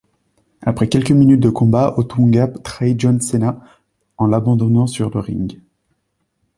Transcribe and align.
Après 0.63 0.87
quelques 0.89 1.11
minutes 1.11 1.41
de 1.43 1.51
combat 1.51 1.93
Otunga 1.95 2.47
trahit 2.47 2.99
John 2.99 3.21
Cena 3.21 3.59
en 4.17 4.25
l'abandonnant 4.25 4.87
sur 4.87 5.11
le 5.11 5.19
ring. 5.19 5.61